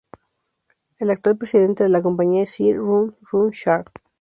El 0.97 1.11
actual 1.11 1.37
presidente 1.37 1.83
de 1.83 1.89
la 1.91 2.01
compañía 2.01 2.41
es 2.41 2.49
Sir 2.49 2.75
Run 2.77 3.15
Run 3.31 3.51
Shaw. 3.51 3.83